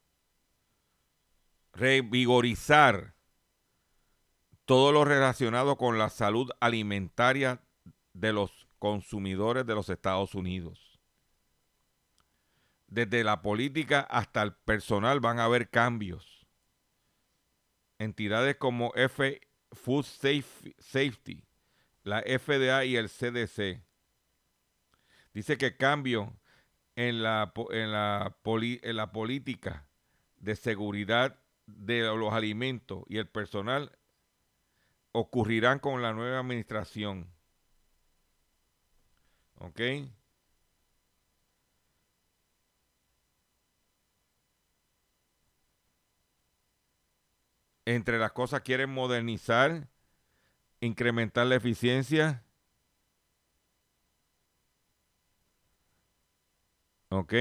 [1.74, 3.13] revigorizar
[4.65, 7.61] todo lo relacionado con la salud alimentaria
[8.20, 10.99] de los consumidores de los Estados Unidos.
[12.88, 16.47] Desde la política hasta el personal van a haber cambios.
[17.99, 19.41] Entidades como F
[19.72, 21.43] Food Safe- Safety,
[22.03, 23.84] la FDA y el CDC.
[25.34, 26.34] Dice que cambio
[26.95, 29.86] en la, en la, en la política
[30.38, 33.91] de seguridad de los alimentos y el personal
[35.11, 37.37] ocurrirán con la nueva administración.
[39.60, 39.82] ¿Ok?
[47.86, 49.88] Entre las cosas quieren modernizar,
[50.82, 52.43] incrementar la eficiencia.
[57.10, 57.34] ¿Ok?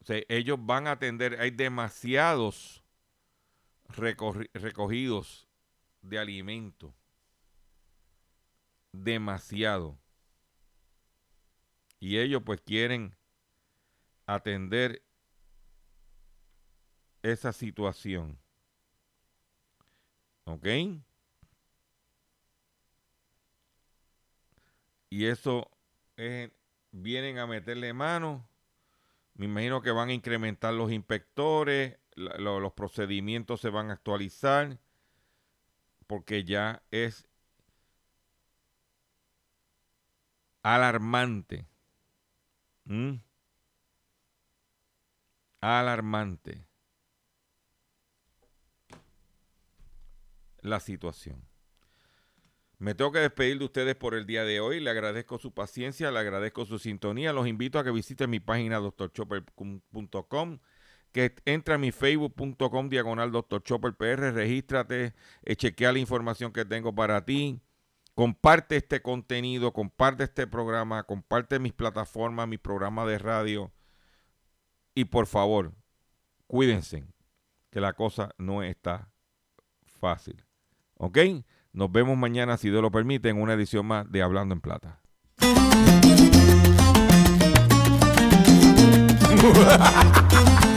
[0.00, 2.84] O sea, ellos van a atender, hay demasiados
[3.88, 5.48] recogidos
[6.02, 6.94] de alimento.
[8.96, 9.98] Demasiado.
[11.98, 13.16] Y ellos pues quieren
[14.24, 15.02] atender
[17.22, 18.38] esa situación.
[20.44, 20.66] ¿Ok?
[25.10, 25.68] Y eso
[26.16, 26.52] eh,
[26.92, 28.48] vienen a meterle mano.
[29.34, 34.78] Me imagino que van a incrementar los inspectores, los procedimientos se van a actualizar,
[36.06, 37.26] porque ya es
[40.64, 41.68] alarmante.
[42.86, 43.14] ¿Mm?
[45.60, 46.66] Alarmante
[50.64, 51.44] la situación.
[52.78, 54.80] Me tengo que despedir de ustedes por el día de hoy.
[54.80, 57.32] Le agradezco su paciencia, le agradezco su sintonía.
[57.32, 60.58] Los invito a que visiten mi página drchopper.com,
[61.12, 67.24] que entra a mi facebook.com diagonal drchopperpr, regístrate, eh, chequea la información que tengo para
[67.24, 67.60] ti.
[68.14, 73.72] Comparte este contenido, comparte este programa, comparte mis plataformas, mi programa de radio.
[74.94, 75.72] Y por favor,
[76.46, 77.04] cuídense,
[77.70, 79.10] que la cosa no está
[79.84, 80.44] fácil.
[80.96, 81.18] ¿Ok?
[81.72, 85.00] Nos vemos mañana, si Dios lo permite, en una edición más de Hablando en Plata.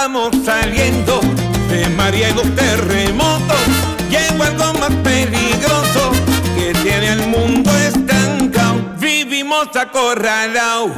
[0.00, 1.20] vamos saliendo
[1.68, 3.62] de María y terremotos.
[4.08, 6.12] Llegó algo más peligroso
[6.56, 8.76] que tiene el mundo estancado.
[9.00, 10.92] Vivimos acorralados,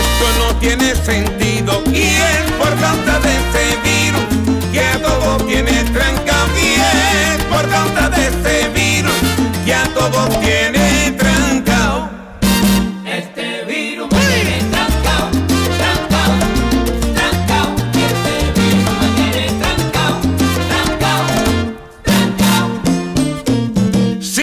[0.00, 1.82] esto no tiene sentido.
[1.86, 2.02] Y
[2.34, 4.26] es por causa de ese virus
[4.72, 6.48] que a todos tiene trancado.
[6.62, 6.74] Y
[7.34, 9.18] es por causa de ese virus
[9.64, 10.77] que a todos tiene